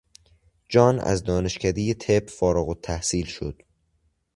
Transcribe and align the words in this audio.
جان 0.69 0.99
از 0.99 1.23
دانشکدهی 1.23 1.93
طب 1.93 2.29
فارغ 2.29 2.69
التحصیل 2.69 3.25
شد. 3.25 3.61